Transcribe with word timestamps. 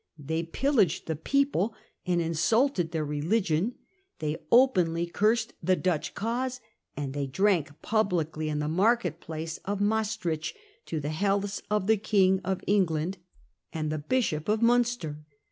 They 0.17 0.41
pillaged 0.41 1.05
the 1.05 1.15
people 1.15 1.75
and 2.07 2.19
insulted 2.19 2.89
their 2.89 3.05
religion, 3.05 3.75
they 4.17 4.37
openly 4.51 5.05
cursed 5.05 5.53
the 5.61 5.75
Dutch 5.75 6.15
cause, 6.15 6.59
and 6.97 7.13
they 7.13 7.27
drank 7.27 7.79
publicly 7.83 8.49
in 8.49 8.57
the 8.57 8.67
market 8.67 9.19
place 9.19 9.57
of 9.63 9.79
Maestricht 9.79 10.55
to 10.87 10.99
the 10.99 11.09
healths 11.09 11.61
of 11.69 11.85
the 11.85 11.97
King 11.97 12.41
of 12.43 12.63
England 12.65 13.19
and 13.73 13.91
the 13.91 13.99
Bishop 13.99 14.49
of 14.49 14.59
Munster. 14.59 15.19